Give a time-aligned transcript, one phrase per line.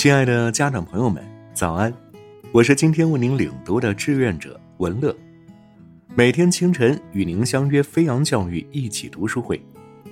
[0.00, 1.22] 亲爱的家长朋友们，
[1.52, 1.92] 早安！
[2.52, 5.14] 我是今天为您领读的志愿者文乐，
[6.14, 9.62] 每天清晨与您相约飞扬教育一起读书会，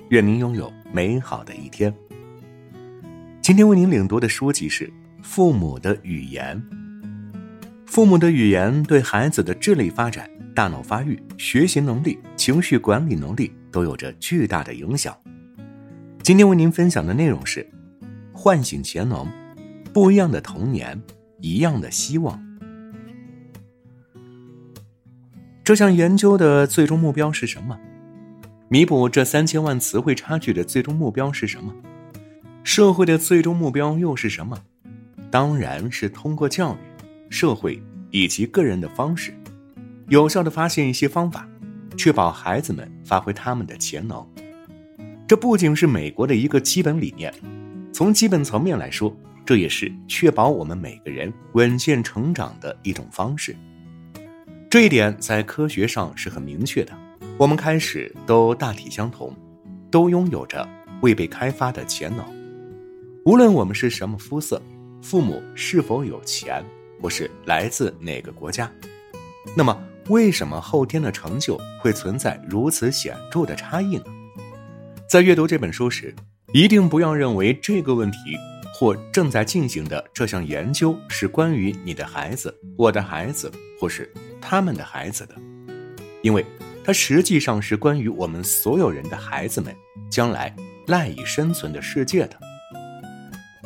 [0.09, 1.91] 愿您拥有美好的一天。
[3.41, 4.85] 今天为您领读的书籍是
[5.23, 6.61] 《父母的语言》。
[7.87, 15.17] 父母的语言对孩子的智力发展、大脑发育、学习能力、情绪管理能力都有着巨大的影响。
[16.21, 17.67] 今天为您分享的内容是：
[18.31, 19.27] 唤醒潜能。
[19.93, 21.01] 不一样的童年，
[21.41, 22.39] 一样的希望。
[25.63, 27.77] 这项研究的最终目标是什么？
[28.69, 31.73] 弥补这三千万词汇差距的最终目标是什么？
[32.63, 34.57] 社会的最终目标又是什么？
[35.31, 36.77] 当然是通过教育、
[37.29, 37.81] 社会
[38.11, 39.33] 以及个人的方式，
[40.07, 41.47] 有效的发现一些方法，
[41.97, 44.23] 确保孩子们发挥他们的潜能。
[45.27, 47.33] 这不仅是美国的一个基本理念，
[47.91, 49.15] 从基本层面来说。
[49.49, 53.55] 这也是确保我们每个人稳健成长的一种方式。
[54.69, 56.95] 这一点在科学上是很明确的。
[57.35, 59.35] 我们开始都大体相同，
[59.89, 60.69] 都拥有着
[61.01, 62.23] 未被开发的潜能。
[63.25, 64.61] 无论我们是什么肤色，
[65.01, 66.63] 父母是否有钱，
[67.01, 68.71] 或是来自哪个国家，
[69.57, 69.75] 那么
[70.09, 74.03] 为什么后天的成就会存在如此显著的差异呢？
[75.09, 76.13] 在阅读这本书时，
[76.53, 78.17] 一定不要认为这个问题。
[78.79, 85.35] 或正在进行的这项研究是关于你的孩子、我的孩子，或是他们的孩子的，
[86.21, 86.45] 因为
[86.81, 89.75] 它实际上是关于我们所有人的孩子们
[90.09, 90.55] 将来
[90.87, 92.39] 赖以生存的世界的。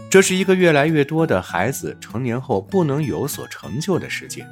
[0.10, 4.44] 这是一个越来越多的孩子成年后不能有所成就的世界，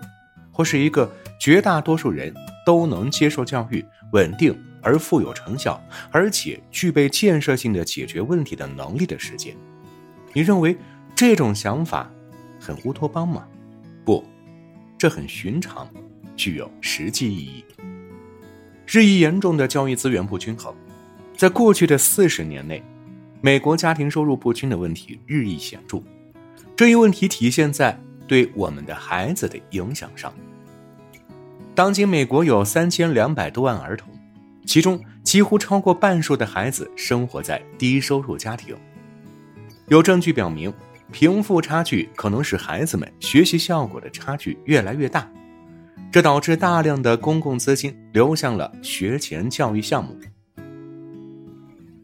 [0.51, 2.31] 或是一个绝大多数人
[2.63, 9.57] 都能接受教育、稳定而富有成效，而且具备建设性的解决问题的能力的世界。
[10.33, 10.77] 你认为
[11.15, 12.09] 这种想法
[12.59, 13.45] 很乌托邦吗？
[14.05, 14.23] 不，
[14.97, 15.89] 这很寻常，
[16.35, 17.65] 具有实际意义。
[18.85, 20.73] 日益严重的教育资源不均衡，
[21.37, 22.83] 在过去的四十年内，
[23.41, 26.01] 美国家庭收入不均的问题日益显著。
[26.75, 27.97] 这一问题体现在
[28.27, 30.33] 对我们的孩子的影响上。
[31.73, 34.11] 当今美国有三千两百多万儿童，
[34.65, 38.75] 其中几乎超过半数的孩子生活在低收入家庭。
[39.91, 40.73] 有证据表明，
[41.11, 45.29] 贫富差距可能使孩子们学习效果的差距越来越大，
[46.09, 50.17] 这导致大量的公共资金流向了学前教育项目。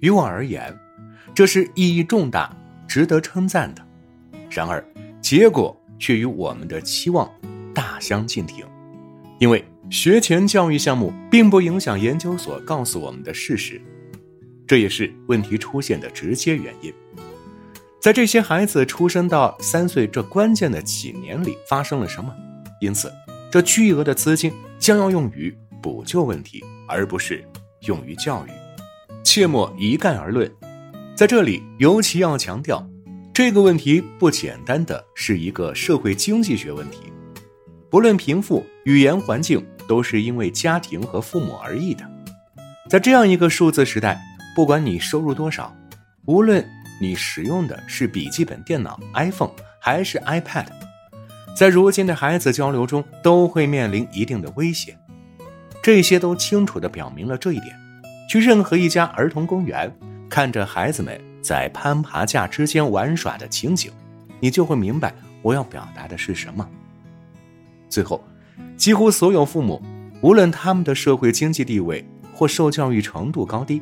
[0.01, 0.77] 于我而言，
[1.33, 2.53] 这是意义重大、
[2.89, 3.81] 值得称赞的。
[4.49, 4.83] 然而，
[5.21, 7.31] 结果却与我们的期望
[7.73, 8.65] 大相径庭，
[9.39, 13.81] 因为学前教育项目并不影响研究所告诉我们的事实，
[14.67, 16.93] 这也是问题出现的直接原因。
[17.99, 22.33] 在这些孩子出生到三岁这关键的几年里发生了什么？
[22.79, 23.11] 因此，
[23.51, 27.43] 这巨额的资金将要用于补救问题，而不是
[27.81, 28.49] 用于教育。
[29.23, 30.49] 切莫一概而论。
[31.15, 32.87] 在这里，尤其要强调，
[33.33, 37.11] 这个问题不简单的是一个社会经济学问题。
[37.89, 42.07] 不论贫富、语言环境，都是因为家庭和父母而异的。
[42.87, 44.21] 在这样一个数字时代，
[44.55, 45.75] 不管你收入多少，
[46.25, 46.63] 无论。
[46.99, 50.65] 你使用的是笔记本电脑 iPhone 还是 iPad，
[51.55, 54.97] 在如今的孩子交流中都会面临一定的威胁，
[55.81, 57.75] 这些都清楚地表明了这一点。
[58.29, 59.91] 去任何一家儿童公园，
[60.27, 63.91] 看着孩子们在攀爬架之间玩耍的情景，
[64.39, 66.67] 你就会明白我要表达的是什么。
[67.87, 68.21] 最后，
[68.75, 69.81] 几乎所有父母，
[70.21, 73.81] 无论他们的社会经济地位或受教育程度高低。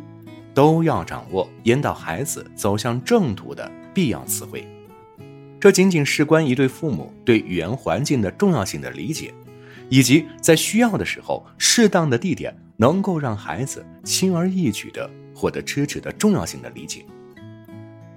[0.55, 4.65] 都要掌握引导孩子走向正途的必要词汇，
[5.59, 9.33] 这仅仅事关一对父母对语言环境的重要性的理解，
[9.89, 17.05] 以及在需要的时候、适当的地点能够让孩子轻而易举的获得支持的重要性的理解。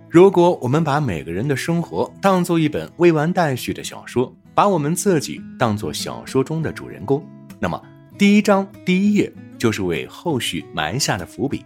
[0.09, 7.23] 如果我们把每个人的生活当做一本未完待续的小说，把我们自己当做小说中的主人公，
[7.59, 7.83] 那么
[8.17, 11.65] 第一章第一页就是为后续埋下的伏笔。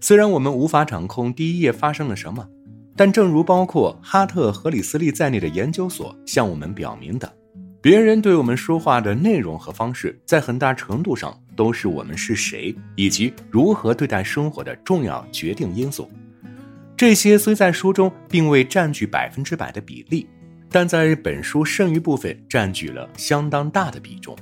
[0.00, 2.48] 虽然我们无法掌控第一页发生了什么，
[2.96, 7.32] 但正如包括哈特和里斯利在内的研究所向我们表明的，
[7.80, 16.08] 别人对我们说话的内容和方式，在很大程度上都是我们是谁以及如何对待生活的重要决定因素。
[16.96, 20.28] 这些虽在书中并未占据百分之百的比例，
[20.70, 24.36] 但在本书剩余部分占据了相当大的比重。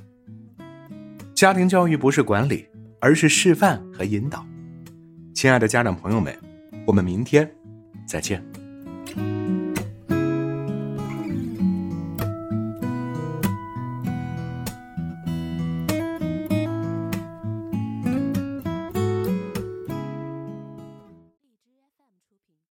[1.34, 2.66] 家庭教育不是管理，
[2.98, 4.46] 而是示范和引导。
[5.36, 6.34] 亲爱的家长朋友们，
[6.86, 7.46] 我们明天
[8.06, 8.42] 再见。